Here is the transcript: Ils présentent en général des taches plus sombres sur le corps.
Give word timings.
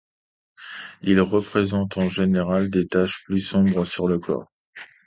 Ils 1.03 1.23
présentent 1.45 1.95
en 1.99 2.07
général 2.07 2.71
des 2.71 2.87
taches 2.87 3.23
plus 3.25 3.39
sombres 3.41 3.85
sur 3.85 4.07
le 4.07 4.17
corps. 4.17 4.49